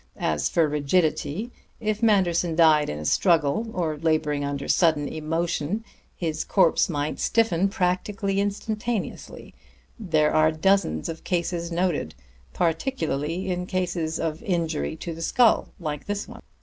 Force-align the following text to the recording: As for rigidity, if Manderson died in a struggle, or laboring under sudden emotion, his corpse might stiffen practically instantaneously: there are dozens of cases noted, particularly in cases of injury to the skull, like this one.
As 0.17 0.49
for 0.49 0.67
rigidity, 0.67 1.51
if 1.79 2.01
Manderson 2.01 2.55
died 2.55 2.89
in 2.89 2.97
a 2.97 3.05
struggle, 3.05 3.67
or 3.71 3.99
laboring 3.99 4.43
under 4.43 4.67
sudden 4.67 5.07
emotion, 5.07 5.85
his 6.15 6.43
corpse 6.43 6.89
might 6.89 7.19
stiffen 7.19 7.69
practically 7.69 8.39
instantaneously: 8.39 9.53
there 9.99 10.33
are 10.33 10.51
dozens 10.51 11.07
of 11.07 11.23
cases 11.23 11.71
noted, 11.71 12.15
particularly 12.51 13.51
in 13.51 13.67
cases 13.67 14.19
of 14.19 14.41
injury 14.41 14.95
to 14.95 15.13
the 15.13 15.21
skull, 15.21 15.69
like 15.79 16.07
this 16.07 16.27
one. 16.27 16.41